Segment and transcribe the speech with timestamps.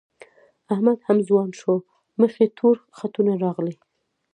[0.73, 1.73] احمد هم ځوان شو،
[2.19, 3.75] مخ یې تور خطونه راغلي